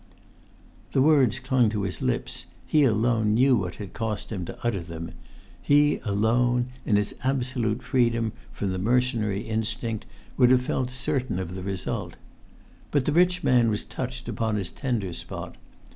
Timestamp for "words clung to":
1.03-1.83